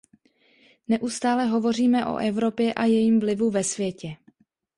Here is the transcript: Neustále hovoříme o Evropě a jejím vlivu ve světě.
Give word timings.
Neustále 0.87 1.45
hovoříme 1.45 2.05
o 2.05 2.17
Evropě 2.17 2.73
a 2.73 2.85
jejím 2.85 3.19
vlivu 3.19 3.49
ve 3.51 3.63
světě. 3.63 4.17